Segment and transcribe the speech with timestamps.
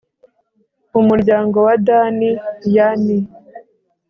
[0.91, 2.29] mu muryango wa Dani
[2.75, 3.17] y ni